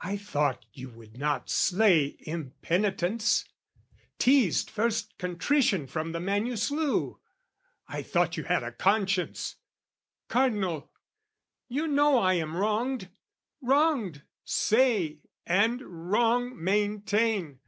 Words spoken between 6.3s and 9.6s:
you slew, I thought you had a conscience.